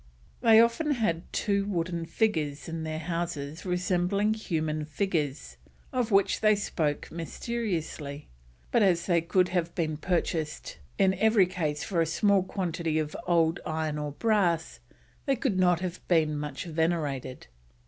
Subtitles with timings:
[0.41, 5.57] They often had two wooden figures in their houses resembling human figures,
[5.93, 8.27] of which they spoke mysteriously;
[8.71, 13.15] but as they could have been purchased in every case for a small quantity of
[13.27, 14.79] old iron or brass,
[15.27, 17.45] they could not have been much venerated.